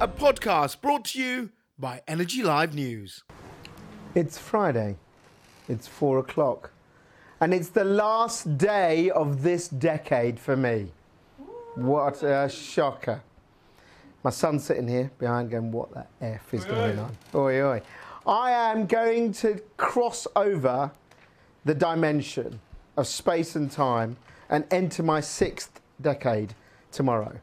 [0.00, 3.24] a podcast brought to you by Energy Live News.
[4.14, 4.96] It's Friday.
[5.68, 6.70] It's four o'clock.
[7.40, 10.92] And it's the last day of this decade for me.
[11.74, 13.22] What a shocker.
[14.22, 17.16] My son's sitting here behind going, What the F is going on?
[17.34, 17.82] Oi, oi.
[18.24, 20.92] I am going to cross over
[21.64, 22.60] the dimension
[22.96, 24.16] of space and time
[24.48, 26.54] and enter my sixth decade
[26.92, 27.40] tomorrow.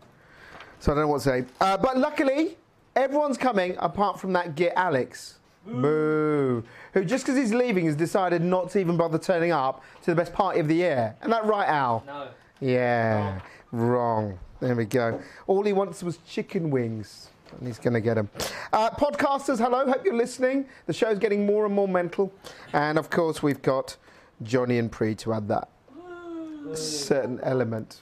[0.79, 1.45] So I don't know what to say.
[1.59, 2.57] Uh, but luckily,
[2.95, 5.39] everyone's coming apart from that git Alex.
[5.65, 6.63] Boo.
[6.93, 10.15] Who, just because he's leaving, has decided not to even bother turning up to the
[10.15, 11.15] best party of the year.
[11.21, 12.03] And that right, Al?
[12.05, 12.27] No.
[12.61, 13.39] Yeah,
[13.71, 14.37] wrong.
[14.59, 15.19] There we go.
[15.47, 17.29] All he wants was chicken wings.
[17.57, 18.29] And he's going to get them.
[18.73, 19.85] Uh, podcasters, hello.
[19.85, 20.65] Hope you're listening.
[20.87, 22.33] The show's getting more and more mental.
[22.73, 23.95] And of course, we've got
[24.43, 25.69] Johnny and Pre to add that
[26.75, 28.01] certain element.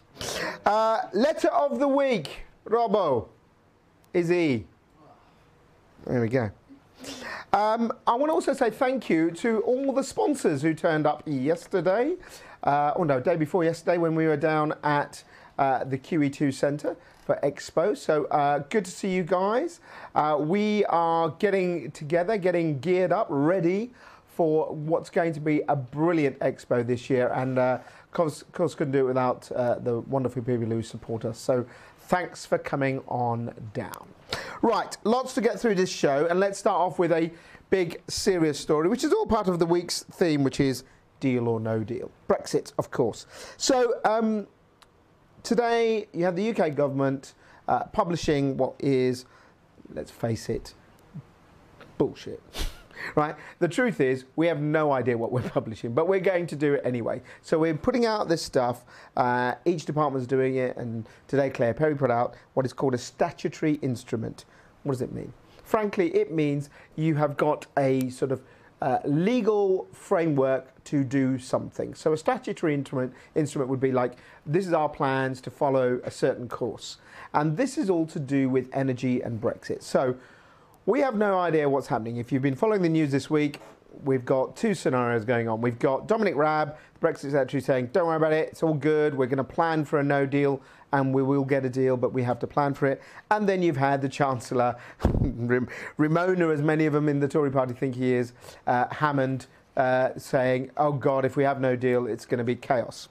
[0.65, 2.41] Uh, letter of the week.
[2.65, 3.27] Robbo.
[4.13, 4.65] He?
[6.05, 6.51] There we go.
[7.51, 11.23] Um, I want to also say thank you to all the sponsors who turned up
[11.25, 12.15] yesterday,
[12.63, 15.23] uh, or no, day before yesterday when we were down at
[15.57, 17.97] uh, the QE2 Centre for Expo.
[17.97, 19.79] So uh, good to see you guys.
[20.15, 23.91] Uh, we are getting together, getting geared up, ready
[24.35, 27.31] for what's going to be a brilliant expo this year.
[27.33, 30.81] And uh, of course, of course, couldn't do it without uh, the wonderful people who
[30.81, 31.37] support us.
[31.37, 31.65] So
[32.07, 34.07] thanks for coming on down.
[34.61, 37.31] Right, lots to get through this show, and let's start off with a
[37.69, 40.83] big, serious story, which is all part of the week's theme, which is
[41.19, 42.11] deal or no deal.
[42.27, 43.25] Brexit, of course.
[43.57, 44.47] So um,
[45.41, 47.33] today you have the UK government
[47.67, 49.25] uh, publishing what is,
[49.93, 50.73] let's face it,
[51.97, 52.41] bullshit.
[53.15, 53.35] Right?
[53.59, 56.73] The truth is, we have no idea what we're publishing, but we're going to do
[56.73, 57.21] it anyway.
[57.41, 58.83] So we're putting out this stuff.
[59.15, 62.97] Uh, each department's doing it, and today Claire Perry put out what is called a
[62.97, 64.45] statutory instrument.
[64.83, 65.33] What does it mean?
[65.63, 68.41] Frankly, it means you have got a sort of
[68.83, 71.93] uh, legal framework to do something.
[71.93, 76.11] So a statutory instrument, instrument would be like, this is our plans to follow a
[76.11, 76.97] certain course.
[77.33, 79.83] And this is all to do with energy and Brexit.
[79.83, 80.15] So
[80.85, 82.17] we have no idea what's happening.
[82.17, 83.61] If you've been following the news this week,
[84.03, 85.61] we've got two scenarios going on.
[85.61, 89.15] We've got Dominic Raab, the Brexit secretary, saying, don't worry about it, it's all good,
[89.15, 90.61] we're going to plan for a no deal
[90.91, 93.01] and we will get a deal, but we have to plan for it.
[93.31, 94.75] And then you've had the Chancellor,
[95.97, 98.33] Ramona, as many of them in the Tory party think he is,
[98.67, 102.55] uh, Hammond, uh, saying, oh God, if we have no deal, it's going to be
[102.55, 103.09] chaos.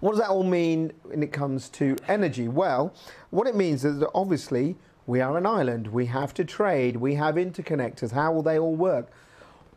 [0.00, 2.48] What does that all mean when it comes to energy?
[2.48, 2.92] Well,
[3.30, 4.76] what it means is that obviously
[5.06, 5.88] we are an island.
[5.88, 6.96] We have to trade.
[6.96, 8.12] We have interconnectors.
[8.12, 9.10] How will they all work?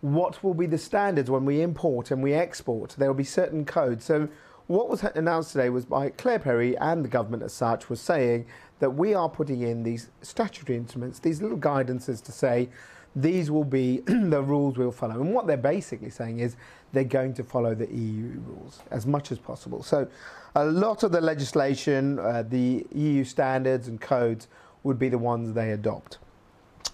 [0.02, 2.96] What will be the standards when we import and we export?
[2.98, 4.06] There will be certain codes.
[4.06, 4.30] So,
[4.68, 8.46] what was announced today was by Claire Perry and the government as such was saying
[8.80, 12.68] that we are putting in these statutory instruments, these little guidances to say
[13.16, 15.22] these will be the rules we'll follow.
[15.22, 16.58] And what they're basically saying is
[16.92, 19.84] they're going to follow the EU rules as much as possible.
[19.84, 20.08] So,
[20.56, 24.48] a lot of the legislation, uh, the EU standards and codes
[24.88, 26.18] would be the ones they adopt.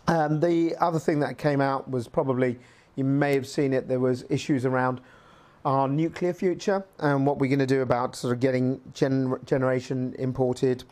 [0.08, 2.60] Um, the other thing that came out was probably,
[2.96, 5.00] you may have seen it, there was issues around
[5.64, 10.14] our nuclear future and what we're going to do about sort of getting gen- generation
[10.20, 10.84] imported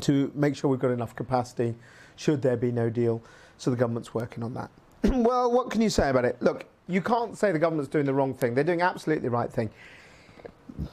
[0.00, 1.74] to make sure we've got enough capacity
[2.16, 3.22] should there be no deal.
[3.56, 4.70] So the government's working on that.
[5.04, 6.36] well, what can you say about it?
[6.42, 8.54] Look, you can't say the government's doing the wrong thing.
[8.54, 9.70] They're doing absolutely the right thing.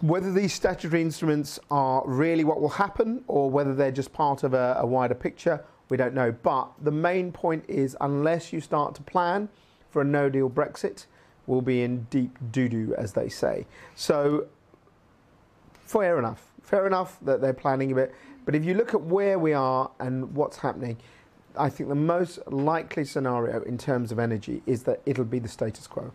[0.01, 4.56] Whether these statutory instruments are really what will happen or whether they're just part of
[4.56, 6.31] a, a wider picture, we don't know.
[6.31, 9.47] But the main point is unless you start to plan
[9.91, 11.06] for a no deal Brexit,
[11.45, 13.68] we'll be in deep doo doo, as they say.
[13.95, 14.47] So,
[15.85, 16.51] fair enough.
[16.63, 18.16] Fair enough that they're planning a bit.
[18.44, 20.97] But if you look at where we are and what's happening,
[21.56, 25.47] I think the most likely scenario in terms of energy is that it'll be the
[25.47, 26.12] status quo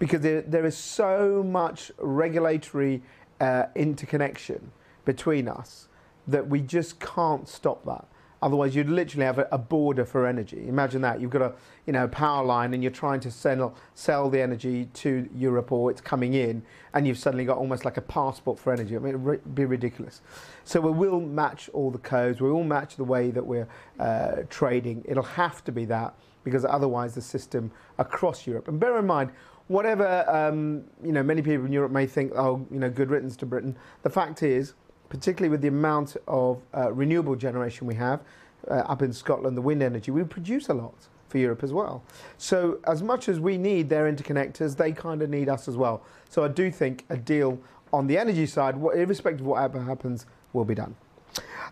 [0.00, 3.02] because there, there is so much regulatory
[3.40, 4.72] uh, interconnection
[5.04, 5.86] between us
[6.26, 8.06] that we just can't stop that.
[8.42, 10.66] Otherwise, you'd literally have a, a, border for energy.
[10.66, 11.52] Imagine that you've got a
[11.86, 15.90] you know power line and you're trying to sell sell the energy to Europe or
[15.90, 16.62] it's coming in,
[16.94, 18.96] and you've suddenly got almost like a passport for energy.
[18.96, 20.22] I mean, it'd be ridiculous.
[20.64, 22.40] So we will match all the codes.
[22.40, 23.68] We will match the way that we're
[23.98, 25.04] uh, trading.
[25.06, 28.68] It'll have to be that because otherwise the system across Europe.
[28.68, 29.30] And bear in mind,
[29.70, 33.36] whatever um, you know, many people in Europe may think, oh, you know, good riddance
[33.36, 33.76] to Britain.
[34.02, 34.74] The fact is,
[35.08, 38.20] particularly with the amount of uh, renewable generation we have
[38.68, 42.02] uh, up in Scotland, the wind energy, we produce a lot for Europe as well.
[42.36, 46.02] So as much as we need their interconnectors, they kind of need us as well.
[46.28, 47.56] So I do think a deal
[47.92, 50.96] on the energy side, irrespective of whatever happens, will be done.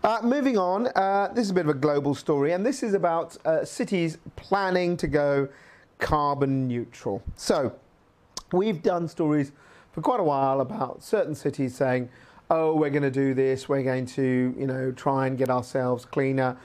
[0.05, 2.93] Uh, moving on, uh, this is a bit of a global story, and this is
[2.93, 5.49] about uh, cities planning to go
[5.97, 7.21] carbon neutral.
[7.35, 7.73] So,
[8.51, 9.51] we've done stories
[9.91, 12.09] for quite a while about certain cities saying,
[12.49, 13.67] "Oh, we're going to do this.
[13.67, 16.57] We're going to, you know, try and get ourselves cleaner."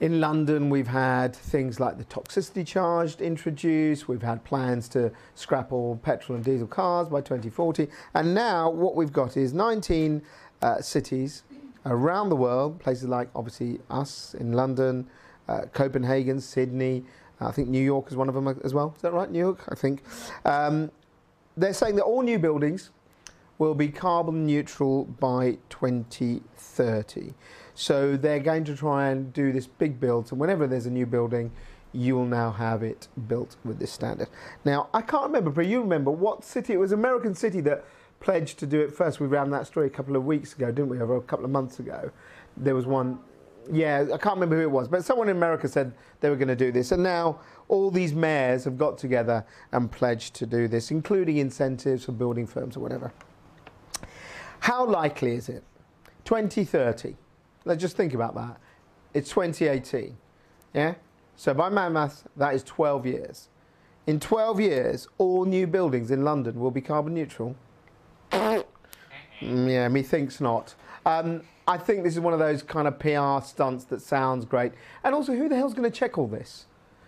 [0.00, 4.08] In London, we've had things like the toxicity charge introduced.
[4.08, 7.86] We've had plans to scrap all petrol and diesel cars by 2040.
[8.14, 10.22] And now, what we've got is 19
[10.62, 11.42] uh, cities
[11.84, 15.06] around the world, places like obviously us in London,
[15.48, 17.04] uh, Copenhagen, Sydney.
[17.40, 18.92] I think New York is one of them as well.
[18.96, 19.30] Is that right?
[19.30, 20.02] New York, I think.
[20.44, 20.90] Um,
[21.56, 22.90] they're saying that all new buildings
[23.58, 27.34] will be carbon neutral by 2030.
[27.74, 30.28] So they're going to try and do this big build.
[30.28, 31.50] So whenever there's a new building,
[31.92, 34.28] you will now have it built with this standard.
[34.64, 36.72] Now, I can't remember, but you remember what city?
[36.72, 37.84] It was American City that
[38.20, 39.20] pledged to do it first.
[39.20, 41.00] We ran that story a couple of weeks ago, didn't we?
[41.00, 42.10] Over a couple of months ago.
[42.56, 43.18] There was one.
[43.70, 46.48] Yeah, I can't remember who it was, but someone in America said they were going
[46.48, 46.92] to do this.
[46.92, 52.04] And now all these mayors have got together and pledged to do this, including incentives
[52.04, 53.12] for building firms or whatever.
[54.60, 55.62] How likely is it?
[56.24, 57.16] 2030.
[57.64, 58.58] Let's just think about that.
[59.14, 60.16] It's 2018.
[60.74, 60.94] Yeah?
[61.36, 63.48] So by my maths, that is 12 years.
[64.06, 67.56] In 12 years, all new buildings in London will be carbon neutral.
[69.40, 70.74] Mm, yeah, methinks not.
[71.06, 74.72] Um, I think this is one of those kind of PR stunts that sounds great.
[75.04, 76.66] And also, who the hell's going to check all this?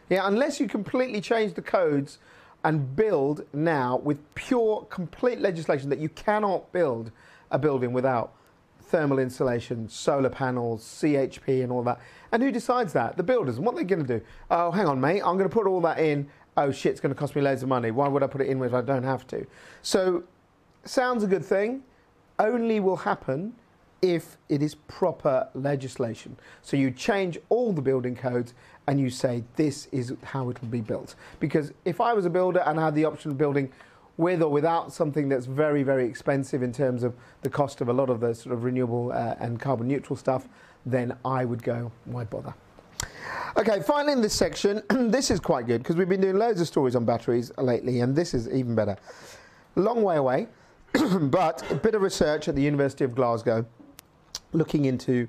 [0.09, 2.19] Yeah, unless you completely change the codes
[2.65, 7.11] and build now with pure, complete legislation that you cannot build
[7.51, 8.35] a building without
[8.81, 11.99] thermal insulation, solar panels, CHP, and all that.
[12.31, 13.17] And who decides that?
[13.17, 13.57] The builders.
[13.57, 14.25] And what they're going to do?
[14.51, 15.23] Oh, hang on, mate.
[15.25, 16.29] I'm going to put all that in.
[16.57, 17.91] Oh shit, it's going to cost me loads of money.
[17.91, 19.47] Why would I put it in if I don't have to?
[19.81, 20.25] So,
[20.85, 21.83] sounds a good thing.
[22.39, 23.55] Only will happen
[24.03, 26.37] if it is proper legislation.
[26.61, 28.53] So you change all the building codes
[28.89, 31.15] and you say this is how it will be built.
[31.39, 33.73] Because if I was a builder and I had the option of building
[34.17, 37.93] with or without something that's very, very expensive in terms of the cost of a
[37.93, 40.49] lot of the sort of renewable uh, and carbon neutral stuff,
[40.85, 42.55] then I would go, why bother?
[43.57, 46.67] Okay, finally in this section, this is quite good because we've been doing loads of
[46.67, 48.97] stories on batteries lately, and this is even better.
[49.77, 50.49] Long way away,
[51.21, 53.65] but a bit of research at the University of Glasgow
[54.53, 55.29] looking into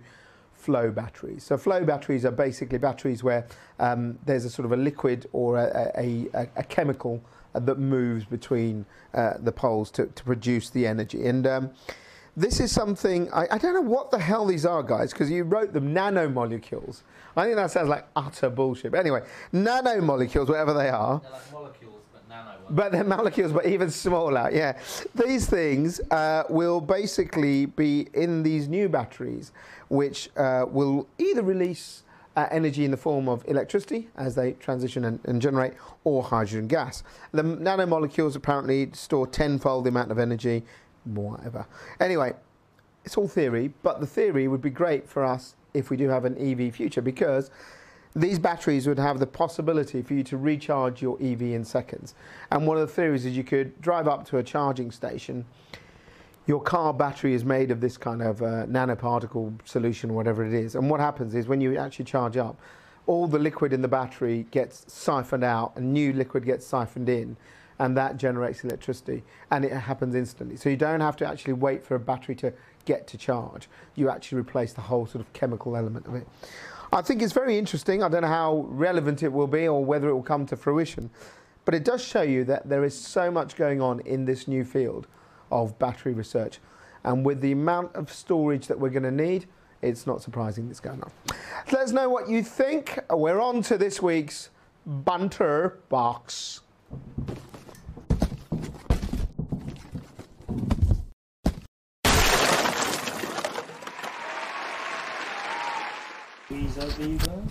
[0.53, 1.43] flow batteries.
[1.43, 3.47] So flow batteries are basically batteries where
[3.79, 7.21] um, there's a sort of a liquid or a, a, a, a chemical
[7.53, 11.27] that moves between uh, the poles to, to produce the energy.
[11.27, 11.71] And um,
[12.35, 15.43] this is something, I, I, don't know what the hell these are, guys, because you
[15.43, 17.03] wrote them nanomolecules.
[17.37, 18.91] I think that sounds like utter bullshit.
[18.91, 19.21] But anyway,
[19.53, 21.19] nanomolecules, whatever they are.
[21.21, 21.92] They're like molecules,
[22.69, 24.49] but they're molecules, but even smaller.
[24.51, 24.77] Yeah,
[25.15, 29.51] these things uh, will basically be in these new batteries,
[29.89, 32.03] which uh, will either release
[32.35, 36.67] uh, energy in the form of electricity as they transition and, and, generate, or hydrogen
[36.67, 37.03] gas.
[37.31, 40.63] The nanomolecules apparently store tenfold the amount of energy,
[41.05, 41.67] whatever.
[41.99, 42.33] Anyway,
[43.05, 46.25] it's all theory, but the theory would be great for us if we do have
[46.25, 47.51] an EV future because
[48.15, 52.13] these batteries would have the possibility for you to recharge your EV in seconds.
[52.51, 55.45] And one of the theories is you could drive up to a charging station.
[56.45, 60.75] Your car battery is made of this kind of uh, nanoparticle solution, whatever it is.
[60.75, 62.59] And what happens is when you actually charge up,
[63.07, 67.35] all the liquid in the battery gets siphoned out, and new liquid gets siphoned in,
[67.79, 69.23] and that generates electricity.
[69.51, 70.55] And it happens instantly.
[70.55, 72.53] So you don't have to actually wait for a battery to
[72.85, 73.67] get to charge.
[73.95, 76.27] You actually replace the whole sort of chemical element of it.
[76.93, 78.03] I think it's very interesting.
[78.03, 81.09] I don't know how relevant it will be or whether it will come to fruition,
[81.65, 84.63] but it does show you that there is so much going on in this new
[84.63, 85.07] field
[85.51, 86.59] of battery research.
[87.03, 89.47] And with the amount of storage that we're going to need,
[89.81, 91.11] it's not surprising it's going on.
[91.71, 92.99] Let us know what you think.
[93.09, 94.51] We're on to this week's
[94.85, 96.61] banter box.
[106.83, 107.41] These are.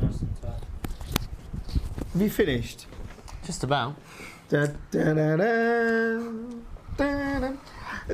[0.00, 0.62] Nice and tight.
[2.12, 2.86] Have you finished?
[3.44, 3.96] Just about.
[4.48, 6.18] Da, da, da, da,
[6.96, 7.52] da, da.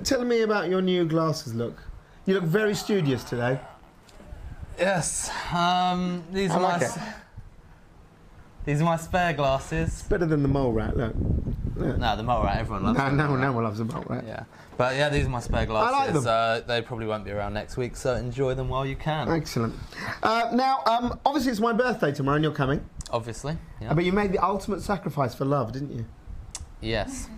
[0.02, 1.80] Tell me about your new glasses look.
[2.26, 3.60] You look very studious today.
[4.76, 5.30] Yes.
[5.52, 6.86] Um, these I are like my.
[6.86, 6.98] it.
[8.64, 10.02] These are my spare glasses.
[10.08, 11.14] Better than the mole rat, look.
[11.76, 11.98] Look.
[11.98, 12.58] No, the mole rat.
[12.58, 12.98] Everyone loves.
[12.98, 14.24] No, the no, mole no one loves a mole rat.
[14.26, 14.44] Yeah,
[14.76, 15.94] but yeah, these are my spare glasses.
[15.94, 16.26] I like them.
[16.26, 19.28] Uh, they probably won't be around next week, so enjoy them while you can.
[19.30, 19.74] Excellent.
[20.22, 22.84] Uh, now, um, obviously, it's my birthday tomorrow, and you're coming.
[23.10, 23.56] Obviously.
[23.80, 23.90] Yeah.
[23.90, 26.06] Uh, But you made the ultimate sacrifice for love, didn't you?
[26.80, 27.28] yes.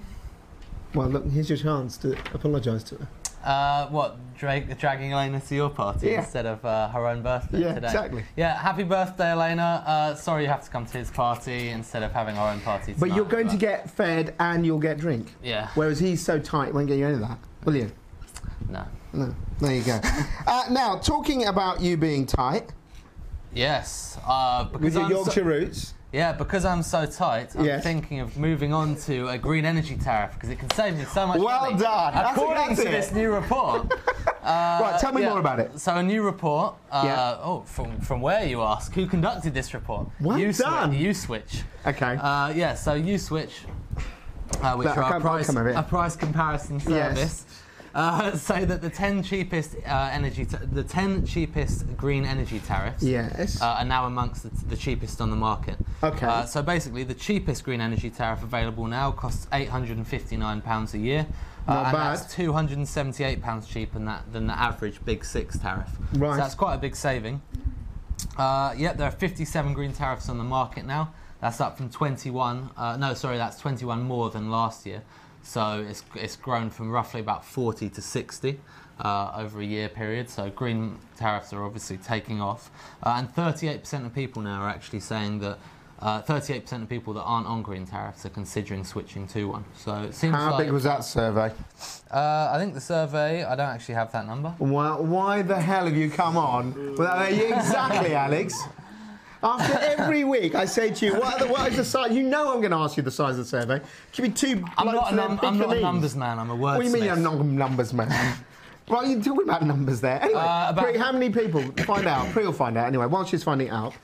[0.95, 3.09] Well, look, here's your chance to apologise to her.
[3.47, 6.19] Uh, what, drag, dragging Elena to your party Yeah.
[6.21, 7.87] instead of uh, her own birthday Yeah, today?
[7.87, 8.25] exactly.
[8.37, 9.85] Yeah, happy birthday, Elena.
[9.87, 12.95] Uh, sorry you have to come to his party instead of having our own party
[12.99, 15.33] But you're going to get fed and you'll get drink.
[15.45, 17.39] Yeah, Whereas he's so tight, won't get you any of that.
[17.65, 17.93] Will you?
[18.69, 18.85] no.
[19.13, 19.35] No.
[19.61, 20.01] There you go.
[20.47, 22.73] uh, now, talking about you being tight,
[23.55, 25.95] Yes, uh, with your I'm so- Yorkshire roots.
[26.13, 27.83] Yeah, because I'm so tight, I'm Yes.
[27.83, 31.27] thinking of moving on to a green energy tariff because it can save me so
[31.27, 31.79] much Well money.
[31.83, 32.15] done.
[32.15, 32.91] That's- According that's to it.
[32.93, 33.93] this new report.
[34.45, 35.79] right, tell me yeah, more about it.
[35.81, 36.77] So a new report.
[36.91, 37.37] Uh, Yeah.
[37.43, 38.93] Oh, from from where you ask?
[38.95, 40.09] Who conducted this report?
[40.21, 41.15] Well Uswitch- done.
[41.15, 41.63] Switch.
[41.85, 42.17] Okay.
[42.17, 42.75] Uh, yeah.
[42.75, 43.51] So Uswitch,
[44.63, 45.79] uh, which I are a can't- price, come over here.
[45.79, 46.87] a price comparison Yes.
[46.87, 47.45] service.
[47.97, 53.03] Uh, say that the 10 cheapest uh, energy, t- the 10 cheapest green energy tariffs
[53.03, 53.63] yes.
[53.63, 55.77] uh, are now amongst the, the cheapest on the market.
[56.03, 56.27] Okay.
[56.27, 61.27] Uh, so basically, the cheapest green energy tariff available now costs £859 a year.
[61.67, 62.19] Uh, Not and bad.
[62.19, 65.89] that's £278 cheaper than, that, than the average Big Six tariff.
[66.13, 66.33] Right.
[66.33, 67.41] So that's quite a big saving.
[68.37, 71.15] Uh, yep, there are 57 green tariffs on the market now.
[71.41, 72.71] That's up from 21.
[72.77, 75.03] Uh, no, sorry, that's 21 more than last year.
[75.47, 78.59] So it's, it's grown from roughly about 40 to 60
[78.99, 80.29] uh, over a year period.
[80.29, 82.71] So green tariffs are obviously taking off.
[83.03, 85.59] Uh, and 38% of people now are actually saying that.
[85.99, 89.65] Uh, 38% of people that aren't on green tariffs are considering switching to one.
[89.75, 91.51] So it seems How like big was that survey?
[92.11, 93.45] uh, I think the survey.
[93.45, 94.55] I don't actually have that number.
[94.59, 96.97] Well, why the hell have you come on?
[96.99, 98.63] Well, exactly, Alex.
[99.43, 102.13] After every week, I say to you, what, are the, what is the size?
[102.13, 103.81] You know I'm going to ask you the size of the survey.
[104.13, 104.65] Give me two.
[104.79, 106.39] I'm not, a num- I'm not a numbers man.
[106.39, 106.61] I'm a wordsmith.
[106.77, 108.37] What do you mean you're not a numbers man?
[108.89, 110.23] Right, you're talking about numbers there.
[110.23, 111.61] Anyway, Uh, about- Pri, how many people?
[111.83, 112.29] Find out.
[112.31, 113.95] Pri will find out anyway, while she's finding out.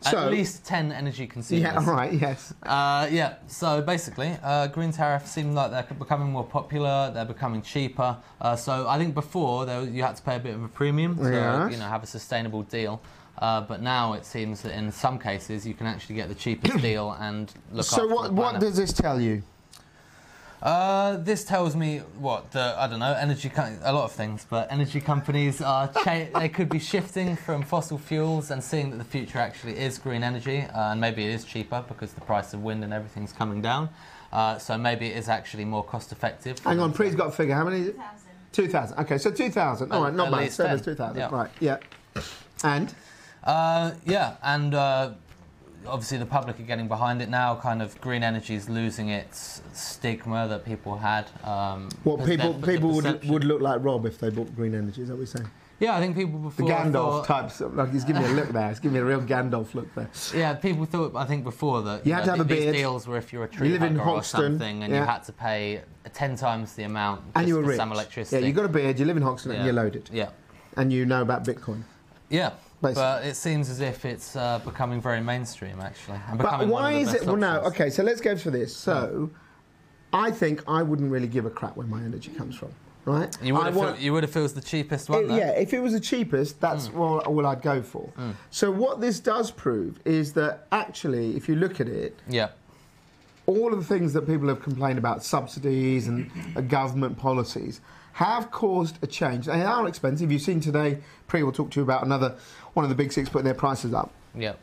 [0.00, 1.62] So, At least 10 energy consumers.
[1.62, 2.54] yeah, all right, yes.
[2.62, 7.60] Uh, yeah, so basically, uh, green tariffs seem like they're becoming more popular, they're becoming
[7.60, 8.16] cheaper.
[8.40, 11.16] Uh, so I think before there, you had to pay a bit of a premium
[11.18, 11.72] to Yes.
[11.72, 13.02] you know, have a sustainable deal.
[13.40, 16.76] Uh, but now it seems that in some cases you can actually get the cheapest
[16.82, 19.42] deal and look So, what, the what does this tell you?
[20.62, 24.46] Uh, this tells me what the I don't know energy co- a lot of things,
[24.48, 28.98] but energy companies are cha- they could be shifting from fossil fuels and seeing that
[28.98, 32.52] the future actually is green energy, uh, and maybe it is cheaper because the price
[32.52, 33.88] of wind and everything's coming down.
[34.34, 36.58] Uh, so maybe it is actually more cost effective.
[36.58, 37.54] Hang on, them to- Pri's got a figure.
[37.54, 37.92] How many?
[38.52, 38.98] 2,000.
[38.98, 39.90] Okay, so 2,000.
[39.90, 40.40] All At- right, not at bad.
[40.42, 41.16] least So there's 2,000.
[41.16, 41.28] Yeah.
[41.34, 41.78] Right, yeah.
[42.64, 42.92] And?
[43.44, 45.12] Uh, yeah, and uh,
[45.86, 47.54] obviously the public are getting behind it now.
[47.56, 51.26] Kind of green energy is losing its stigma that people had.
[51.44, 54.54] Um, What because people the- the people would, would look like Rob if they bought
[54.54, 55.50] green energy, is that what you're saying?
[55.78, 57.60] Yeah, I think people before The Gandalf thought- types.
[57.62, 58.68] Like he's giving me a look there.
[58.68, 60.10] He's giving me a real Gandalf look there.
[60.34, 62.74] Yeah, people thought I think before that You had to have a these beard.
[62.76, 65.00] deals were if you're a tree live in hugger or something, and yeah.
[65.00, 65.80] you had to pay
[66.12, 67.78] ten times the amount And you were for rich.
[67.78, 68.42] some electricity.
[68.42, 69.64] Yeah, you got a beard, you live in Hoxton, and Yeah.
[69.64, 70.10] you're loaded.
[70.12, 70.28] yeah,
[70.76, 71.84] And you know about Bitcoin.
[72.30, 72.52] Yeah.
[72.82, 73.02] Basically.
[73.02, 76.18] But it seems as if it's uh, becoming very mainstream, actually.
[76.28, 77.26] And But becoming one why is it?
[77.26, 77.60] Well, no.
[77.60, 78.74] Okay, so let's go for this.
[78.74, 79.28] So,
[80.14, 82.70] I think I wouldn't really give a crap where my energy comes from,
[83.04, 83.36] right?
[83.42, 85.24] You would I have want- feel, you would have feels the cheapest one.
[85.30, 86.98] It- yeah, if it was the cheapest, that's Mm.
[86.98, 88.08] all, all I'd go for.
[88.50, 92.48] So what this does prove is that actually, if you look at it, Yeah.
[93.46, 98.50] all of the things that people have complained about, subsidies and uh, government policies, have
[98.50, 99.46] caused a change.
[99.46, 100.30] They are expensive.
[100.30, 102.36] You've seen today, Pre will talk to you about another
[102.74, 104.12] one of the big six putting their prices up.
[104.34, 104.54] Yeah.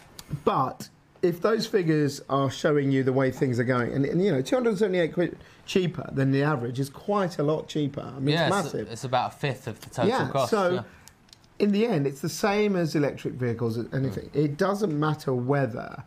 [0.43, 0.89] But
[1.21, 4.41] if those figures are showing you the way things are going, and, and you know,
[4.41, 8.01] 278 quid cheaper than the average is quite a lot cheaper.
[8.01, 8.91] I mean, yeah, it's it's, massive.
[8.91, 10.51] it's about a fifth of the total yeah, cost.
[10.51, 10.81] so yeah.
[11.59, 14.29] in the end, it's the same as electric vehicles, anything.
[14.33, 16.03] It doesn't matter whether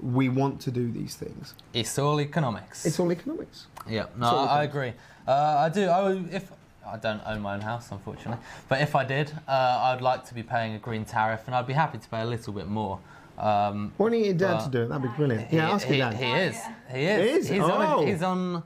[0.00, 1.54] we want to do these things.
[1.72, 2.84] It's all economics.
[2.84, 3.68] It's all economics.
[3.88, 4.92] Yeah, no, I, I agree.
[5.26, 5.88] Uh, I do.
[5.88, 6.50] I if
[6.86, 10.34] I don't own my own house, unfortunately, but if I did, uh, I'd like to
[10.34, 12.98] be paying a green tariff, and I'd be happy to pay a little bit more.
[13.38, 14.88] Um, Why don't you get Dad to do it?
[14.88, 15.48] That'd be brilliant.
[15.48, 16.20] he, yeah, ask he, your Dad.
[16.22, 16.56] he is.
[16.92, 17.20] He is.
[17.30, 17.48] He is?
[17.48, 17.70] He's on.
[17.82, 18.02] Oh.
[18.02, 18.62] A, he's on.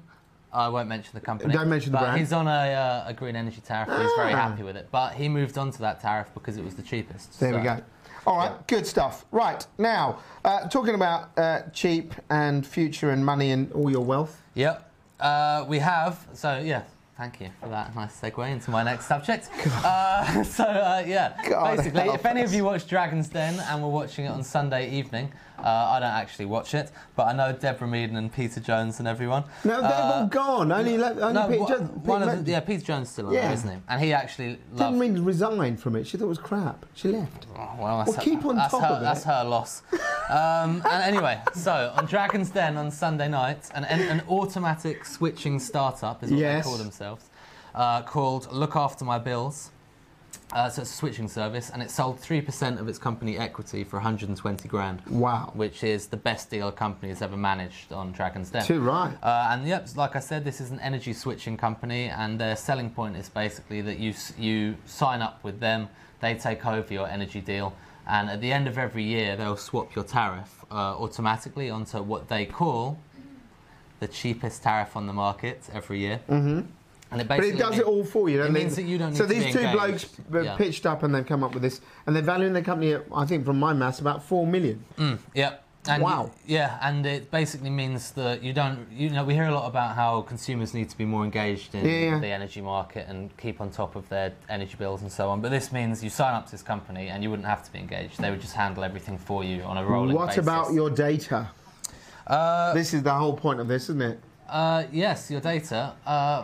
[0.52, 1.52] I won't mention the company.
[1.52, 2.18] Don't mention the brand.
[2.18, 3.88] He's on a, uh, a green energy tariff.
[3.88, 4.48] and He's very Ah.
[4.48, 4.88] happy with it.
[4.90, 7.38] But he moved on to that tariff because it was the cheapest.
[7.40, 7.78] There we go.
[8.26, 8.56] All right, Yeah.
[8.66, 9.24] good stuff.
[9.30, 14.42] Right, now, uh, talking about uh, cheap and future and money and all your wealth.
[14.54, 14.90] Yep.
[15.20, 16.26] Uh, we have.
[16.34, 16.82] So yeah.
[17.18, 19.50] Thank you for that nice segue into my next subject.
[19.84, 22.48] Uh, so uh, yeah, God basically, if any us.
[22.48, 26.08] of you watch Dragon's Den and were watching it on Sunday evening, uh, I don't
[26.10, 29.44] actually watch it, but I know Deborah Meaden and Peter Jones and everyone.
[29.64, 30.70] No, they've Uh, all gone.
[30.72, 32.06] Only, le- only no, Pete wha- Jones.
[32.06, 33.42] one of the, yeah, Peter Jones still on Yeah.
[33.42, 33.76] there, isn't he?
[33.88, 36.06] And he actually didn't mean to resign from it.
[36.06, 36.86] She thought it was crap.
[36.94, 37.46] She left.
[37.56, 39.04] Oh, well, that's Well, keep on that's top her, of it.
[39.04, 39.82] That's her loss.
[40.30, 46.22] Um, and anyway, so on Dragon's Den on Sunday night, an, an automatic switching startup
[46.22, 46.64] is what Yes.
[46.64, 47.24] they call themselves.
[47.74, 49.70] uh, called Look After My Bills.
[50.52, 53.96] Uh, so it's a switching service, and it sold 3% of its company equity for
[53.96, 55.50] 120 grand, Wow.
[55.54, 58.64] which is the best deal a company has ever managed on Dragon's Den.
[58.64, 59.14] Too right.
[59.22, 62.88] Uh, and yep, like I said, this is an energy switching company, and their selling
[62.88, 65.88] point is basically that you you sign up with them,
[66.20, 67.74] they take over your energy deal,
[68.06, 72.28] and at the end of every year, they'll swap your tariff uh, automatically onto what
[72.28, 72.98] they call
[74.00, 76.20] the cheapest tariff on the market every year.
[76.28, 76.60] Mm-hmm.
[77.10, 78.42] And it But it does mean- it all for you.
[78.42, 79.72] it means that you don't So to these two engaged.
[79.72, 80.56] blokes uh, Yeah.
[80.56, 83.24] pitched up and they've come up with this, and they're valuing the company at, I
[83.24, 84.84] think, from my maths, about four million.
[84.98, 85.64] Mm, yep.
[85.88, 86.32] And Wow.
[86.44, 88.86] Yeah, and it basically means that you don't.
[88.92, 91.82] You know, we hear a lot about how consumers need to be more engaged in
[91.86, 92.18] Yeah, yeah.
[92.18, 95.40] the energy market and keep on top of their energy bills and so on.
[95.40, 97.78] But this means you sign up to this company and you wouldn't have to be
[97.78, 98.20] engaged.
[98.20, 100.18] They would just handle everything for you on a rolling basis.
[100.18, 100.42] What basis.
[100.44, 101.48] about your data?
[102.26, 104.20] Uh, This is the whole point of this, isn't it?
[104.50, 105.92] uh, yes, your data.
[106.06, 106.42] Uh,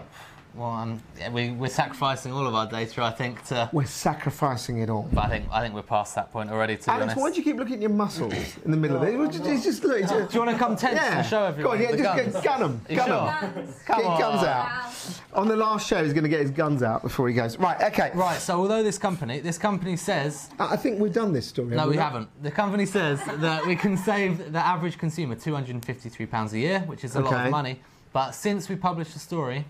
[0.56, 3.68] well, um, yeah, we, we're sacrificing all of our data, I think, to.
[3.72, 5.08] We're sacrificing it all.
[5.12, 6.76] But I think I think we're past that point already.
[6.76, 7.20] To be Alex, honest.
[7.20, 8.34] why do you keep looking at your muscles
[8.64, 9.14] in the middle of it?
[9.14, 10.00] It's just, it's just look.
[10.00, 11.18] It's do you want to come tense yeah.
[11.18, 12.32] and show everyone Go on, yeah, the just guns?
[12.34, 12.80] get, gun them.
[12.88, 13.16] Gun sure?
[13.16, 13.54] 'em.
[13.54, 13.82] Guns.
[13.84, 14.66] Come Get your guns out.
[14.66, 14.90] Wow.
[15.40, 17.58] On the last show, he's going to get his guns out before he goes.
[17.58, 18.12] Right, okay.
[18.14, 18.38] Right.
[18.38, 21.74] So although this company, this company says I think we've done this story.
[21.74, 22.12] No, we not?
[22.12, 22.42] haven't.
[22.44, 27.16] The company says that we can save the average consumer £253 a year, which is
[27.16, 27.80] a lot of money.
[28.12, 29.64] But since we published the story,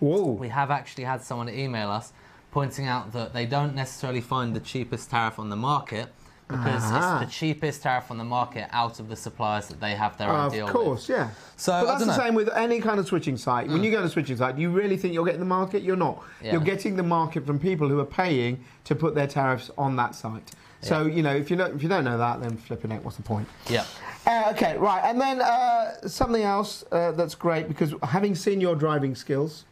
[0.00, 0.32] Whoa.
[0.32, 2.12] we have actually had someone email us
[2.50, 6.08] pointing out that they don't necessarily find the cheapest tariff on the market
[6.48, 7.20] because Ah.
[7.20, 10.30] it's the cheapest tariff on the market out of the suppliers that they have their
[10.30, 11.16] own deal of course, with.
[11.16, 11.28] yeah.
[11.56, 12.12] So But that's the.
[12.12, 12.16] Mm.
[12.26, 13.68] same with any kind of switching site.
[13.68, 15.84] When you go to a switching site, do you really think you're getting the market?
[15.84, 16.24] You're not.
[16.42, 16.52] Yeah.
[16.52, 20.16] You're getting the market from people who are paying to put their tariffs on that
[20.16, 20.50] site.
[20.82, 23.16] So you know, if you don't, if you don't know that, then flipping it, what's
[23.18, 23.46] the point?
[23.68, 23.84] Yeah.
[24.26, 28.74] Uh, okay, right, and then uh, something else uh, that's great because having seen your
[28.74, 29.66] driving skills,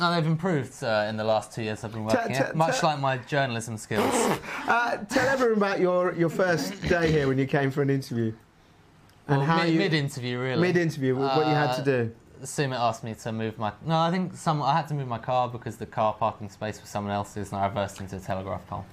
[0.00, 3.00] Oh, they've improved uh, in the last two years I've been working here, much like
[3.00, 4.12] my journalism skills.
[4.68, 8.32] uh, tell everyone about your, your first day here when you came for an interview
[9.26, 10.60] and Well, how mid, you mid-interview, really.
[10.60, 12.12] mid-interview what you had to Uh, do.
[12.42, 13.72] Sumit asked me to move my.
[13.86, 14.62] No, I think some.
[14.62, 17.58] I had to move my car because the car parking space was someone else's, and
[17.60, 18.84] I reversed into a telegraph pole.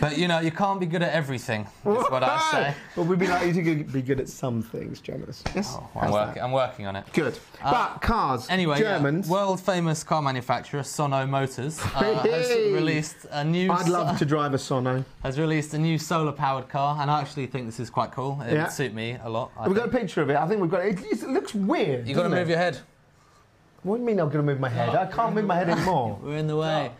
[0.00, 1.62] But you know, you can't be good at everything.
[1.62, 2.74] Is what I say.
[2.96, 5.42] Well, we'd be like you to be good at some things, Jonas.
[5.54, 6.42] Yes, Oh, I'm How's working.
[6.42, 7.04] I'm working on it.
[7.12, 9.28] Good, Uh, but cars, Anyway, yeah, Germans.
[9.28, 11.84] world famous car manufacturer Sono Motors uh,
[12.22, 13.70] has released a new.
[13.72, 15.04] I'd love to drive a Sono.
[15.22, 18.40] Has released a new solar powered car, and I actually think this is quite cool.
[18.42, 18.64] It Yeah.
[18.64, 19.50] would suit me a lot.
[19.66, 20.36] We've got a picture of it.
[20.36, 20.98] I think we've got it.
[21.00, 22.06] It, it looks weird.
[22.08, 22.50] You've got to move it?
[22.50, 22.78] your head.
[23.82, 24.90] What do you mean I'm going to move my head?
[24.94, 26.18] I can't move my head anymore.
[26.22, 26.90] We're in the way.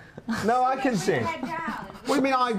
[0.44, 1.18] No, I can see.
[1.18, 2.52] What do you mean I?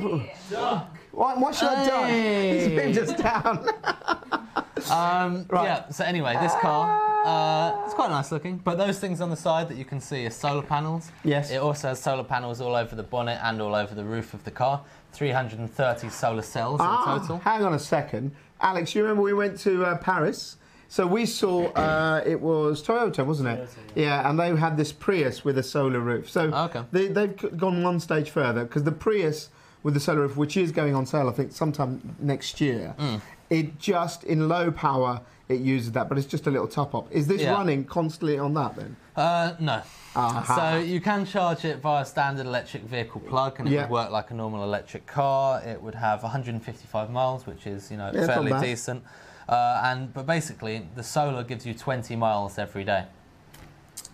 [1.11, 2.11] Why, why should I die?
[2.11, 2.85] He's Hey.
[2.87, 3.67] moved us down.
[4.89, 5.65] Um, Right.
[5.65, 5.89] Yeah.
[5.89, 6.89] So anyway, this car,
[7.25, 8.57] uh, it's quite nice looking.
[8.57, 11.11] But those things on the side that you can see are solar panels.
[11.25, 11.51] Yes.
[11.51, 14.43] It also has solar panels all over the bonnet and all over the roof of
[14.45, 14.81] the car.
[15.11, 17.41] 330 solar cells in total.
[17.45, 18.95] Ah, hang on a second, Alex.
[18.95, 20.55] You remember we went to uh, Paris?
[20.91, 23.69] So we saw uh, it was Toyota, wasn't it?
[23.95, 26.27] Yeah, and they had this Prius with a solar roof.
[26.29, 26.83] So Okay.
[26.91, 29.49] they, they've gone one stage further because the Prius
[29.83, 33.21] with the solar roof, which is going on sale, I think sometime next year, Mm.
[33.51, 37.07] it just in low power it uses that, but it's just a little top up.
[37.11, 37.53] Is this Yeah.
[37.53, 38.95] running constantly on that then?
[39.15, 39.81] Uh, no.
[40.15, 40.55] Aha.
[40.73, 43.81] So you can charge it via standard electric vehicle plug, and it Yeah.
[43.83, 45.61] would work like a normal electric car.
[45.61, 48.61] It would have 155 miles, which is you know Yeah, it's not fairly bad.
[48.63, 49.03] decent.
[49.49, 53.05] Uh, and but basically, the solar gives you 20 miles every day.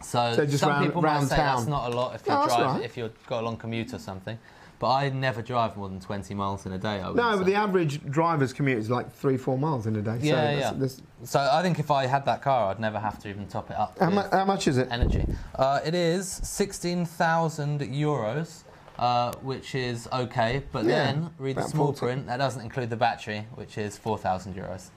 [0.02, 1.56] So, So just some round- people round might say town.
[1.58, 2.82] that's not a lot if you No, drive right.
[2.84, 4.40] if you've got a long commute or something.
[4.80, 7.02] But I never drive more than 20 miles in a day.
[7.02, 7.38] No, say.
[7.38, 10.20] but the average driver's commute is like three, four miles in a day.
[10.20, 10.72] so Yeah, that's- yeah.
[10.72, 13.70] that's- So I think if I had that car, I'd never have to even top
[13.72, 13.98] it up.
[14.00, 14.88] how, mu- how much is it?
[14.92, 15.26] energy.
[15.56, 18.64] Uh, it is 16,000 euros,
[19.00, 22.00] uh, which is okay, but Yeah, then read the small 40.
[22.00, 24.90] print, that doesn't include the battery, which is 4,000 euros.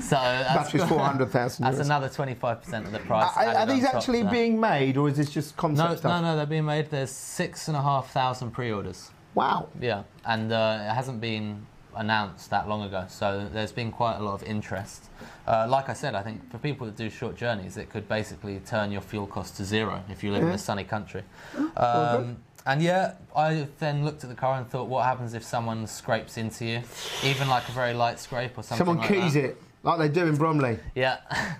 [0.00, 3.30] So that's, Battery's 400,000 that's another 25% of the price.
[3.36, 6.22] Are, are these actually being made, or is this just concept No, stuff?
[6.22, 6.90] no, no, they're being made.
[6.90, 9.10] There's six and a half thousand pre-orders.
[9.34, 9.68] Wow.
[9.80, 14.22] Yeah, and uh, it hasn't been announced that long ago, so there's been quite a
[14.22, 15.10] lot of interest.
[15.46, 18.60] Uh, like I said, I think for people that do short journeys, it could basically
[18.60, 21.22] turn your fuel cost to zero if you live in a sunny country.
[21.54, 21.76] good.
[21.76, 25.86] Um, and yeah, I then looked at the car and thought, what happens if someone
[25.86, 26.82] scrapes into you,
[27.24, 28.86] even like a very light scrape or something?
[28.86, 29.44] Someone like keys that.
[29.44, 30.78] it, like they do in Bromley.
[30.94, 31.18] Yeah.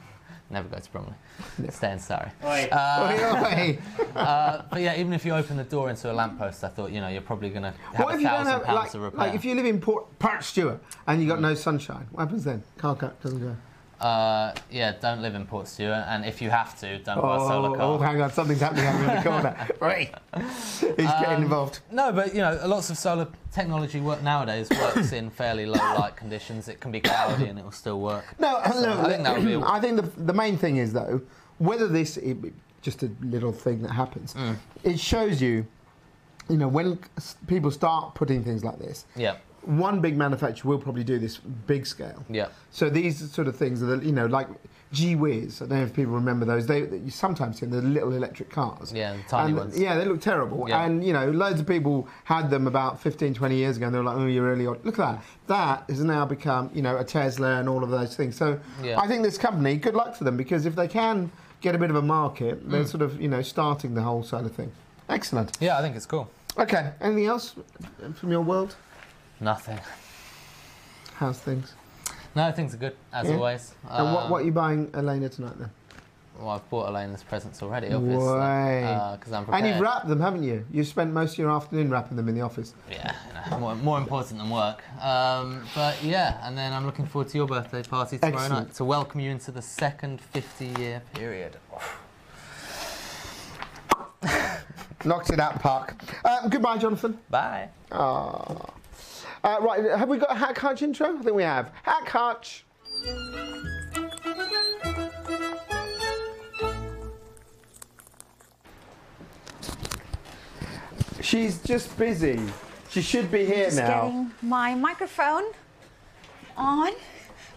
[0.51, 1.15] Never go to Bromley.
[1.71, 2.31] Stay in Surrey.
[2.45, 3.79] Oi, oi.
[4.15, 7.01] Uh, but yeah, even if you open the door into a lamppost, I thought, you
[7.01, 9.01] know, you're probably going to have what a if you don't have, pounds like, to
[9.01, 9.19] repair.
[9.19, 12.07] like if you live in Port, Port Stewart and you got no sunshine?
[12.11, 12.63] What happens then?
[12.77, 13.57] Car cut doesn't go.
[14.03, 17.39] Uh, yeah, don't live in Port Stewart, and if you have to, don't buy a
[17.39, 17.83] solar car.
[17.83, 19.69] oh, hang on, something's happening over in the corner.
[19.81, 20.13] Right,
[20.81, 21.81] he's getting Um, involved.
[21.93, 26.17] No, but you know, lots of solar technology work nowadays works in fairly low light
[26.17, 26.67] conditions.
[26.69, 28.25] It can be cloudy and it will still work.
[28.41, 29.53] No, So look, I think that would be.
[29.55, 31.21] A, I think the, the main thing is though,
[31.59, 32.37] whether this it,
[32.81, 34.57] just a little thing that happens, Mm.
[34.83, 35.65] it shows you,
[36.49, 36.99] you know, when
[37.47, 41.87] people start putting things like this, yeah, one big manufacturer will probably do this big
[41.87, 42.25] scale.
[42.29, 44.49] yeah, So these sort of things are, the, you know, like
[44.93, 45.63] G Wiz.
[45.63, 46.67] I don't know if people remember those.
[46.67, 48.93] They you sometimes see in the little electric cars.
[48.93, 49.79] yeah, the tiny And, ones.
[49.79, 50.69] Yeah, they look terrible.
[50.69, 50.85] Yeah.
[50.85, 53.99] And, you know, loads of people had them about 15, 20 years ago and they
[53.99, 54.85] were like, oh, you're really odd.
[54.85, 55.25] Look at that.
[55.47, 58.37] That has now become, you know, a Tesla and all of those things.
[58.37, 59.01] So Yeah.
[59.01, 61.31] I think this company, good luck to them because if they can
[61.63, 62.71] get a bit of a market, Mm.
[62.73, 64.73] they're sort of, you know, starting the whole side of thing.
[65.09, 65.57] Excellent.
[65.61, 66.29] Yeah, I think it's cool.
[66.59, 67.55] Okay, anything else
[68.17, 68.75] from your world?
[69.43, 69.81] Nothing.
[71.17, 71.75] How's things?
[72.37, 73.35] No, things are good as Yeah.
[73.35, 73.75] always.
[73.91, 75.71] and what, Um, what are you buying Elena tonight then?
[76.39, 79.65] Well, I've bought Elena's presents already, obviously, because I'm prepared.
[79.65, 80.65] And you've wrapped them, haven't you?
[80.71, 82.73] You've spent most of your afternoon wrapping them in the office.
[82.91, 83.15] Yeah,
[83.59, 84.83] more, more important than work.
[85.03, 88.67] Um, but yeah, and then I'm looking forward to your birthday party tomorrow Excellent.
[88.69, 91.57] night to welcome you into the second 50-year period.
[95.05, 95.97] Knocked it out, Park.
[96.25, 97.19] Uh, goodbye, Jonathan.
[97.29, 97.69] Bye.
[97.91, 98.71] Ah.
[99.45, 101.19] Uh, right, have we got a Hack Hutch intro?
[101.19, 101.73] I think we have.
[101.83, 102.65] Hack Hutch.
[111.21, 112.41] She's just busy.
[112.91, 114.03] She should be here Just now.
[114.07, 115.45] getting my microphone
[116.57, 116.93] on.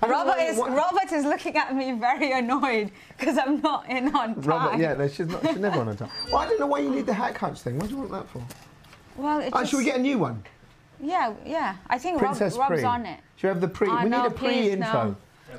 [0.01, 3.61] I don't know Robert is what- Robert is looking at me very annoyed because I'm
[3.61, 4.41] not in on time.
[4.43, 6.09] Robert, yeah, no, she's, not, she's never on time.
[6.27, 7.77] Well, I don't know why you need the Hack Hutch thing.
[7.79, 8.43] What do you want that for?
[9.17, 10.43] Well, it Oh, just, should we get a new one?
[10.99, 11.75] Yeah, yeah.
[11.87, 12.83] I think Rob, Rob's Pre.
[12.83, 13.19] on it.
[13.35, 13.87] Should we have the pre?
[13.89, 15.15] Oh, we no, need a please, pre-intro.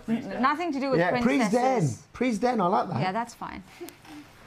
[0.09, 1.51] N- Nothing to do with Yeah, pre's den.
[1.51, 2.03] princesses.
[2.13, 3.01] Pre's den, I like that.
[3.01, 3.63] Yeah, that's fine.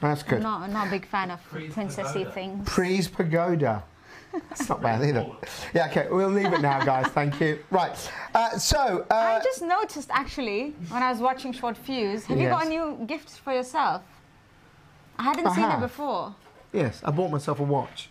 [0.02, 0.42] That's I'm good.
[0.44, 2.68] not, I'm not a big fan of princessy things.
[2.70, 3.84] Pre's Pagoda.
[4.32, 5.26] That's not bad either.
[5.74, 7.08] Yeah, okay, we'll leave it now, guys.
[7.08, 7.60] Thank you.
[7.72, 8.12] Right.
[8.36, 12.26] Uh, so, uh, I just noticed actually when I was watching Short Fuse.
[12.26, 14.04] Have you got a new gift for yourself?
[15.18, 15.80] I hadn't I seen have.
[15.80, 16.36] it before.
[16.72, 18.10] yes, I bought myself a watch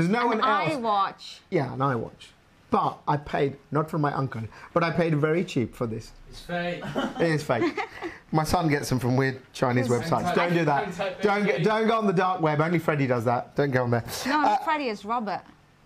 [0.00, 0.72] because no one An else.
[0.74, 1.38] iWatch.
[1.50, 2.28] Yeah, an iWatch.
[2.70, 6.12] But I paid not from my uncle, but I paid very cheap for this.
[6.30, 6.82] It's fake.
[7.18, 7.78] It is fake.
[8.32, 10.32] my son gets them from weird Chinese websites.
[10.36, 11.20] Don't do that.
[11.20, 12.60] Don't get, don't go on the dark web.
[12.60, 13.56] Only Freddie does that.
[13.56, 14.04] Don't go on there.
[14.26, 15.42] No, Uh, not Freddie, it's Robert.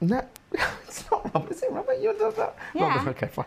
[0.06, 0.24] No,
[0.86, 1.50] it's not Robert.
[1.52, 2.00] Is it Robert?
[2.00, 2.56] You does that?
[2.74, 2.96] Yeah.
[2.96, 3.44] Robert, okay, fine.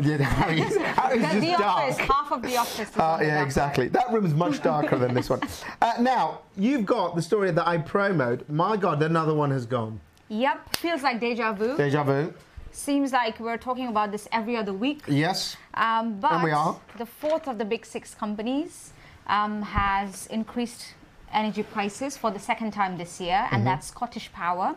[0.00, 1.62] Yeah, Harry's, Harry's The, just the dark.
[1.62, 2.90] office, half of the office.
[2.90, 3.88] Is Uh, yeah, exactly.
[3.88, 5.40] That room is much darker than this one.
[5.82, 8.48] Uh, now, you've got the story that I promoed.
[8.48, 10.00] My God, another one has gone.
[10.28, 11.76] Yep, feels like deja vu.
[11.76, 12.32] Deja vu.
[12.72, 15.02] Seems like we're talking about this every other week.
[15.06, 15.56] Yes.
[15.74, 16.76] Um, but And we are.
[16.98, 18.92] the fourth of the big six companies
[19.28, 20.94] um, has increased
[21.32, 23.54] energy prices for the second time this year, Mm-hmm.
[23.54, 24.74] and that's Scottish Power.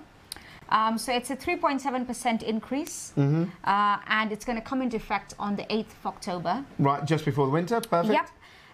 [0.70, 3.46] Um, so it's a 3.7% increase, Mm-hmm.
[3.64, 6.66] uh, and it's going to come into effect on the 8th of October.
[6.80, 7.80] Right, just before the winter.
[7.82, 8.14] Perfect.
[8.14, 8.30] Yep.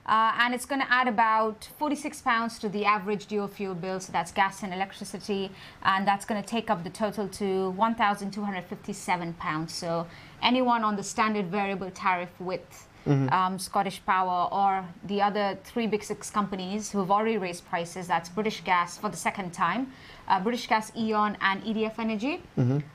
[0.05, 4.01] Uh, and it's going to add about 46 pounds to the average dual fuel bill,
[4.01, 5.49] so that's gas and electricity,
[5.83, 9.73] and that's going to take up the total to 1,257 pounds.
[9.73, 10.05] So
[10.41, 16.03] anyone on the standard variable tariff with um, Scottish Power or the other three big
[16.03, 19.91] six companies who have already raised prices, that's British Gas for the second time,
[20.27, 22.41] uh, British Gas, E.ON, and EDF Energy.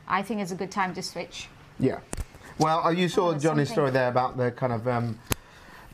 [0.06, 1.48] I think it's a good time to switch.
[1.78, 2.00] Yeah.
[2.58, 5.18] Well, uh, you saw that's Johnny's story there about the kind of um,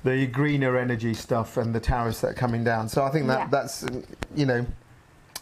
[0.02, 2.88] the greener energy stuff and the tariffs that are coming down.
[2.88, 3.48] So I think that Yeah.
[3.50, 4.66] that's um, you know,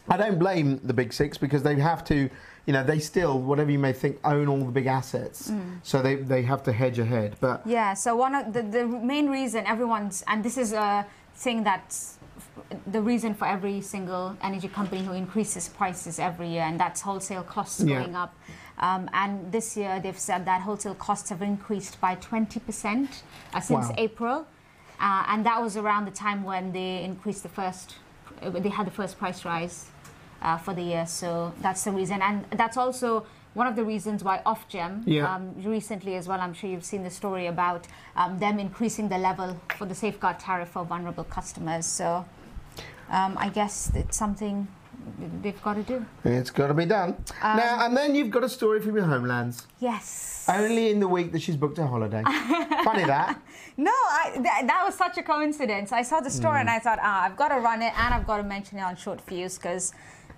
[0.09, 2.29] I don't blame the big six because they have to.
[2.65, 5.51] You know, they still, whatever you may think, own all the big assets.
[5.51, 5.79] Mm.
[5.83, 7.35] So they, they have to hedge ahead.
[7.41, 11.65] But Yeah, so one of the, the main reason everyone's, and this is a thing
[11.65, 12.19] that's
[12.87, 17.43] the reason for every single energy company who increases prices every year, and that's wholesale
[17.43, 18.01] costs Yeah.
[18.01, 18.35] going up.
[18.79, 23.23] Um, and this year they've said that wholesale costs have increased by 20%
[23.55, 23.95] uh, since Wow.
[23.99, 24.47] April.
[25.01, 27.97] Uh, and that was around the time when they increased the first,
[28.43, 29.91] uh, they had the first price rise
[30.43, 31.07] uh, for the year.
[31.07, 32.23] So that's the reason.
[32.23, 35.35] And that's also one of the reasons why Ofgem Yeah.
[35.35, 37.87] um, recently as well, I'm sure you've seen the story about
[38.17, 41.85] um, them increasing the level for the safeguard tariff for vulnerable customers.
[41.87, 42.25] So
[43.13, 44.67] um, I guess it's something
[45.43, 46.05] they've got to do.
[46.25, 47.11] it's got to be done.
[47.43, 49.67] Um, now, and then you've got a story from your homelands.
[49.81, 50.47] Yes.
[50.49, 52.23] Only in the week that she's booked a holiday.
[52.85, 53.41] Funny that.
[53.77, 55.93] No, I, th- that was such a coincidence.
[55.93, 58.27] I saw the story and I thought, ah, I've got to run it and I've
[58.27, 59.93] got to mention it on short fuse because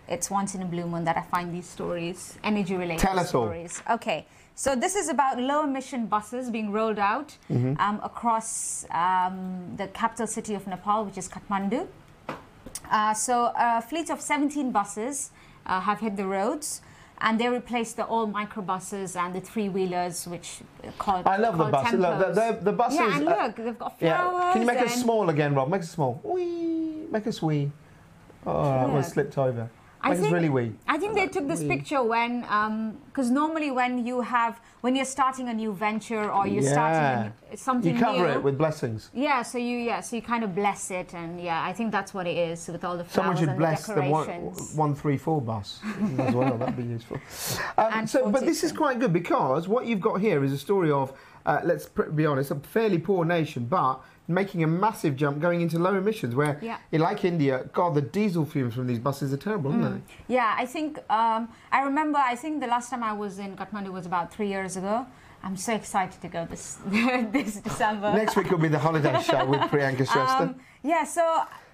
[0.08, 3.34] it's once in a blue moon that I find these stories, energy related Tell us
[3.34, 3.44] all.
[3.46, 3.82] stories.
[3.90, 7.74] Okay, so this is about low emission buses being rolled out Mm-hmm.
[7.80, 11.86] um, across um, the capital city of Nepal, which is Kathmandu.
[12.94, 15.32] Uh, so a fleet of 17 buses
[15.66, 16.80] uh, have hit the roads.
[17.18, 20.60] And they replaced the old microbuses and the three wheelers, which
[20.98, 21.26] called.
[21.26, 21.98] I love the buses.
[21.98, 22.98] Look, the, the, buses.
[22.98, 24.42] Yeah, and look, they've got flowers.
[24.42, 24.52] yeah.
[24.52, 25.68] Can you make us small again, Rob?
[25.68, 26.20] Make us small.
[26.22, 27.06] Wee.
[27.10, 27.70] Make us wee.
[28.46, 29.70] Oh, that one slipped over.
[30.04, 30.72] I Make us think- really wee.
[30.86, 31.68] I think they took this Wee.
[31.68, 32.42] picture when,
[33.08, 37.02] because normally when you have, when you're starting a new venture or you're starting a
[37.02, 37.30] Yeah.
[37.50, 38.34] new, something You cover new.
[38.34, 39.08] it with blessings.
[39.14, 42.12] yeah, so you yeah, so you kind of bless it, and yeah, I think that's
[42.12, 44.26] what it is with all the Someone should and bless the the one,
[44.84, 45.80] one three four bus
[46.18, 46.58] as well.
[46.58, 47.18] That'd be useful.
[47.78, 50.58] Um, And so, but this is quite good because what you've got here is a
[50.58, 51.12] story of,
[51.46, 55.60] uh, let's pr- be honest, a fairly poor nation, but making a massive jump going
[55.60, 56.34] into low emissions.
[56.34, 56.78] Where, Yeah.
[56.92, 60.00] like India, God, the diesel fumes from these buses are terrible, aren't Mm.
[60.28, 62.18] Yeah, I think um, I remember.
[62.18, 65.06] I think the last time I was in Kathmandu was about three years ago.
[65.42, 66.78] I'm so excited to go this
[67.36, 68.14] this December.
[68.14, 70.40] Next week will be the holiday show with Priyanka Shrestha.
[70.40, 71.22] Um, yeah, so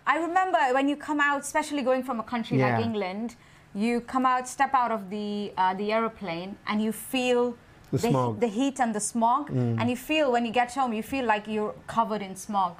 [0.06, 2.76] I remember when you come out, especially going from a country Yeah.
[2.76, 3.36] like England,
[3.74, 7.54] you come out, step out of the uh, the aeroplane, and you feel
[7.92, 8.37] The smog.
[8.37, 8.40] Mm.
[8.40, 11.48] the heat and the smog, and you feel when you get home, you feel like
[11.48, 12.76] you're covered in smog,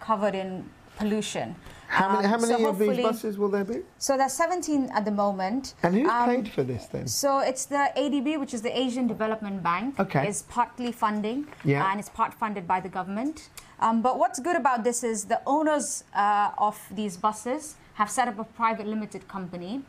[0.00, 1.56] covered in pollution.
[1.88, 3.82] how many, Um, how many so of these buses will there be?
[3.98, 5.74] So there's 17 at the moment.
[5.82, 7.06] And who's Um, paid for this then?
[7.08, 10.26] So it's the ADB, which is the Asian Development Bank, Okay.
[10.28, 11.88] is partly funding, Yeah.
[11.90, 13.48] and it's part funded by the government.
[13.80, 18.26] Um, but what's good about this is the owners uh, of these buses have set
[18.28, 19.82] up a private limited company,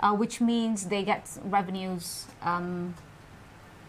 [0.00, 1.24] uh, which means they get
[1.58, 2.26] revenues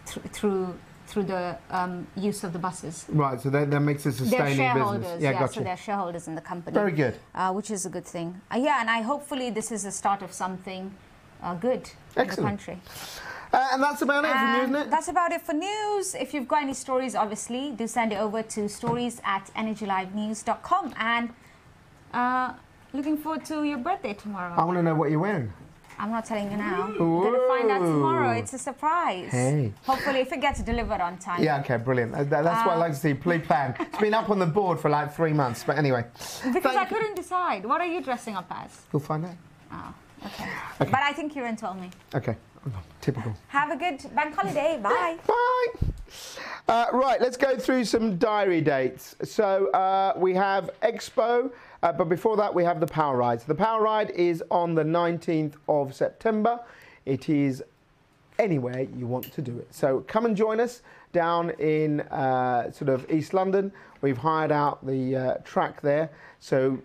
[0.08, 0.76] through
[1.08, 3.06] through the um, use of the buses.
[3.10, 5.22] Right, so that, that makes a They're shareholders, business.
[5.22, 5.54] yeah, gotcha.
[5.54, 7.16] so they're shareholders in the company Very good.
[7.36, 8.42] uh, which is a good thing.
[8.52, 10.92] Uh, yeah, and I hopefully this is the start of something
[11.44, 12.80] uh, good in the country.
[13.54, 14.90] Uh, and that's about it for news, isn't it?
[14.90, 16.16] That's about it for news.
[16.16, 20.94] If you've got any stories, obviously, do send it over to stories at energylivenews.com.
[20.98, 21.30] And
[22.14, 22.54] uh,
[22.94, 24.56] looking forward to your birthday tomorrow.
[24.58, 25.54] I want to know what you're wearing.
[25.98, 26.88] I'm not telling you now.
[26.92, 28.32] We're going to find out tomorrow.
[28.32, 29.32] It's a surprise.
[29.32, 29.74] Hey.
[29.86, 31.42] Hopefully, if it gets delivered on time.
[31.44, 32.12] Yeah, okay, brilliant.
[32.14, 33.14] That- That's what I like to see.
[33.14, 33.76] Pre-plan.
[33.80, 36.06] It's been up on the board for like three months, but anyway,
[36.54, 37.66] Because I couldn't decide.
[37.66, 38.82] What are you dressing up as?
[38.92, 39.36] we'll find out.
[39.72, 39.94] Oh,
[40.26, 40.50] okay.
[40.80, 41.90] But I think Kieran told me.
[42.14, 42.36] Okay,
[43.02, 43.34] typical.
[43.48, 44.80] Have a good bank holiday.
[44.84, 45.18] Bye.
[45.26, 45.88] Bye.
[46.68, 49.16] Uh, right, let's go through some diary dates.
[49.24, 51.52] So uh, we have Expo,
[51.84, 53.42] uh, but before that we have the Power Ride.
[53.42, 56.60] So the Power Ride is on the 19th of September.
[57.06, 57.64] It is
[58.40, 59.74] anywhere you want to do it.
[59.74, 60.82] So come and join us
[61.14, 63.72] down in uh, sort of East London.
[64.02, 66.10] We've hired out the uh, track there.
[66.40, 66.80] So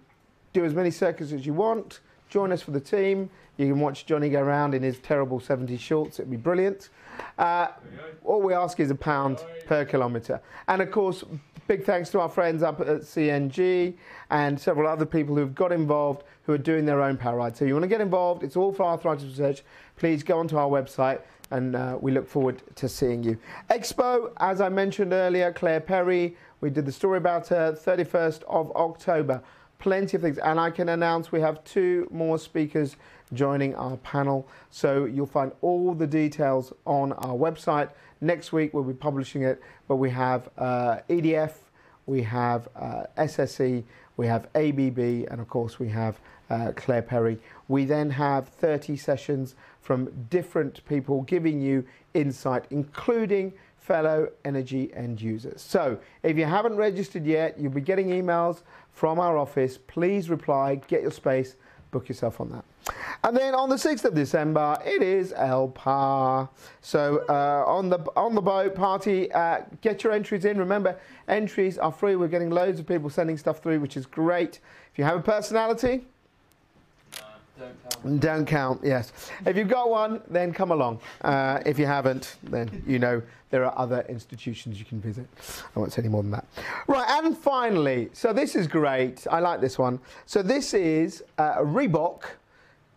[0.52, 2.00] do as many circuits as you want.
[2.28, 3.28] Join us for the team.
[3.56, 6.18] You can watch Johnny go around in his terrible 70s shorts.
[6.18, 6.88] It'd be brilliant.
[7.38, 7.68] Uh,
[8.24, 10.40] all we ask is a pound per kilometre.
[10.68, 11.24] And of course,
[11.66, 13.94] big thanks to our friends up at CNG
[14.30, 17.56] and several other people who've got involved who are doing their own power ride.
[17.56, 19.62] So you want to get involved, it's all for arthritis research.
[19.96, 23.38] Please go onto our website and uh, we look forward to seeing you.
[23.70, 28.70] Expo, as I mentioned earlier, Claire Perry, we did the story about her 31st of
[28.72, 29.42] October.
[29.80, 32.96] Plenty of things, and I can announce we have two more speakers
[33.32, 34.46] joining our panel.
[34.68, 37.88] So you'll find all the details on our website.
[38.20, 41.54] Next week we'll be publishing it, but we have uh, EDF,
[42.04, 43.82] we have uh, SSE,
[44.18, 47.38] we have ABB, and of course we have uh, Claire Perry.
[47.68, 53.54] We then have 30 sessions from different people giving you insight, including
[53.90, 55.62] fellow energy end users.
[55.62, 59.78] So if you haven't registered yet, you'll be getting emails from our office.
[59.78, 61.56] Please reply, get your space,
[61.90, 62.64] book yourself on that.
[63.22, 66.48] And then on the 6th of December, it is El Par.
[66.80, 70.58] So uh, on the on the boat party, uh, get your entries in.
[70.58, 70.98] Remember,
[71.28, 72.16] entries are free.
[72.16, 74.60] We're getting loads of people sending stuff through, which is great.
[74.90, 76.06] If you have a personality,
[78.18, 79.12] don't count, yes.
[79.46, 81.00] If you've got one, then come along.
[81.22, 85.26] Uh, if you haven't, then you know there are other institutions you can visit.
[85.74, 86.46] I won't say any more than that.
[86.86, 89.26] Right, and finally, so this is great.
[89.30, 89.98] I like this one.
[90.26, 92.22] So this is uh, Reebok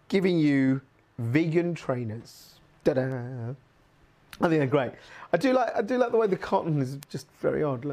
[0.07, 0.81] giving you
[1.17, 2.55] vegan trainers.
[2.83, 3.55] Da-da.
[4.41, 4.91] I think they're great.
[5.31, 7.85] I do like I do like the way the cotton is just very odd.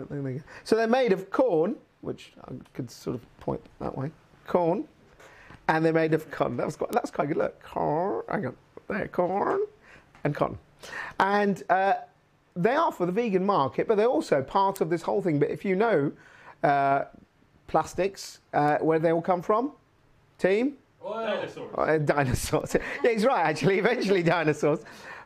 [0.65, 4.11] So they're made of corn, which I could sort of point that way.
[4.47, 4.87] Corn,
[5.71, 6.57] and they're made of cotton.
[6.57, 7.37] That was quite, that's quite good.
[7.37, 8.57] Look, corn, hang on,
[8.89, 9.61] there, corn,
[10.25, 10.59] and cotton,
[11.19, 11.95] and uh,
[12.57, 15.39] they are for the vegan market, but they're also part of this whole thing.
[15.39, 16.13] But if you know
[16.65, 17.05] uh,
[17.69, 19.73] plastics, uh, where they all come from,
[20.39, 21.75] team, Dinosaurs.
[21.77, 22.77] Uh, dinosaurs.
[23.05, 23.79] yeah, he's right, actually.
[23.79, 24.81] Eventually, dinosaurs.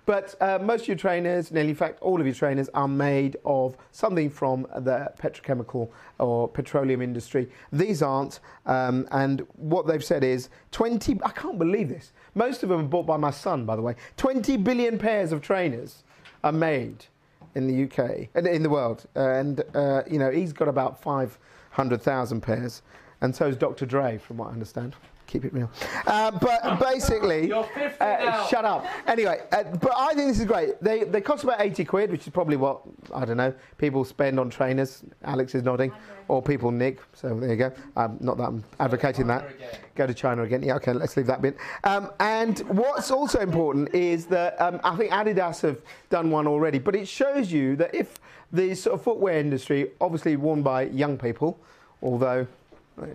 [0.06, 3.36] But uh, most of your trainers, nearly in fact all of your trainers, are made
[3.44, 7.48] of something from the petrochemical or petroleum industry.
[7.72, 8.40] These aren't.
[8.66, 12.12] Um, and what they've said is 20, I can't believe this.
[12.34, 13.96] Most of them are bought by my son, by the way.
[14.16, 16.04] 20 billion pairs of trainers
[16.42, 17.06] are made
[17.54, 19.06] in the UK, and in the world.
[19.14, 22.82] And, uh, you know, he's got about 500,000 pairs.
[23.20, 23.86] And so is Dr.
[23.86, 24.96] Dre, from what I understand.
[25.26, 25.70] Keep it real.
[26.06, 28.46] Uh, but basically, You're 50 uh, now.
[28.46, 28.86] shut up.
[29.06, 30.80] Anyway, uh, but I think this is great.
[30.82, 32.82] They they cost about 80 quid, which is probably what
[33.14, 35.02] I don't know people spend on trainers.
[35.24, 35.92] Alex is nodding,
[36.28, 37.00] or people nick.
[37.12, 37.72] So there you go.
[37.96, 39.46] Um, not that I'm advocating that.
[39.94, 40.62] Go to China again.
[40.62, 40.92] Yeah, okay.
[40.92, 41.56] Let's leave that bit.
[41.84, 46.78] Um, and what's also important is that um, I think Adidas have done one already,
[46.78, 48.18] but it shows you that if
[48.52, 51.58] the sort of footwear industry, obviously worn by young people,
[52.02, 52.46] although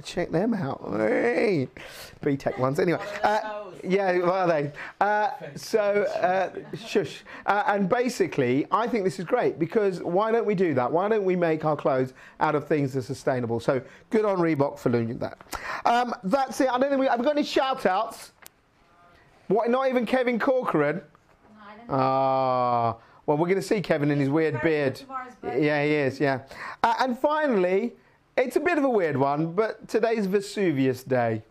[0.04, 0.82] Check them out.
[0.98, 1.70] Hey.
[2.22, 2.80] B-Tech ones.
[2.80, 4.72] Anyway, uh, yeah, what are they?
[5.00, 6.50] Uh, so, uh,
[6.86, 7.24] shush.
[7.46, 10.92] Uh, and basically, I think this is great because why don't we do that?
[10.92, 13.62] Why don't we make our clothes out of things that are sustainable?
[13.62, 15.38] So, good on Reebok for doing that.
[15.86, 16.70] Um, that's it.
[16.70, 18.34] I don't think we have we got any shout outs.
[19.48, 21.02] What, not even Kevin Corcoran?
[21.90, 25.02] Ah, well, we're going to see Kevin in his weird beard.
[25.44, 26.42] Yeah, he is, yeah.
[26.84, 27.94] Uh, and finally,
[28.40, 31.44] it's a bit of a weird one, but today's Vesuvius Day.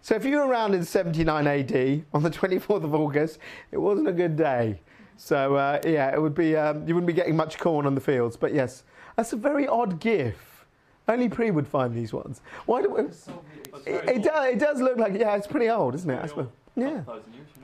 [0.00, 3.38] So if you were around in 79 AD on the 24th of August,
[3.70, 4.80] it wasn't a good day.
[5.16, 8.00] So uh, yeah, it would be um, you wouldn't be getting much corn on the
[8.00, 8.36] fields.
[8.36, 8.84] But yes,
[9.16, 10.66] that's a very odd gif.
[11.06, 12.40] Only Pre would find these ones.
[12.64, 16.10] Why do we, it, it, does, it does look like yeah, it's pretty old, isn't
[16.10, 16.22] it?
[16.22, 16.48] I suppose.
[16.76, 17.02] Yeah.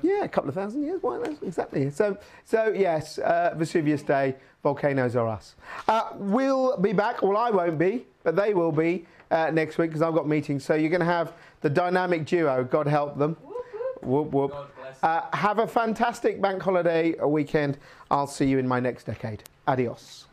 [0.03, 1.03] Yeah, a couple of thousand years.
[1.03, 1.43] Why not?
[1.43, 1.91] Exactly.
[1.91, 5.57] So, so yes, uh, Vesuvius Day, volcanoes are us.
[5.89, 7.23] Uh, we'll be back.
[7.23, 10.65] Well, I won't be, but they will be uh, next week because I've got meetings.
[10.65, 12.65] So you're going to have the dynamic duo.
[12.65, 13.37] God help them.
[14.03, 14.53] Whoop whoop.
[14.53, 15.03] God bless.
[15.03, 17.79] Uh, have a fantastic bank holiday weekend.
[18.11, 19.43] I'll see you in my next decade.
[19.67, 20.27] Adios.